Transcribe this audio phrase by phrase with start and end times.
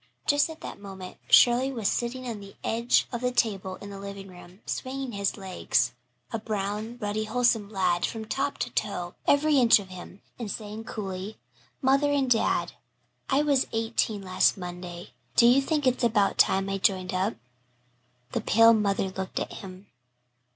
[0.25, 3.99] Just at that moment Shirley was sitting on the edge of the table in the
[3.99, 5.93] living room, swinging his legs
[6.33, 10.85] a brown, ruddy, wholesome lad, from top to toe, every inch of him and saying
[10.85, 11.37] coolly,
[11.83, 12.71] "Mother and dad,
[13.29, 15.11] I was eighteen last Monday.
[15.35, 17.35] Don't you think it's about time I joined up?"
[18.31, 19.85] The pale mother looked at him.